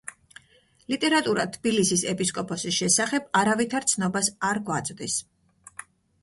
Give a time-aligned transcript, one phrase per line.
[0.93, 5.21] ლიტერატურა თბილისის ეპისკოპოსის შესახებ არავითარ ცნობას არ გვაწვდის.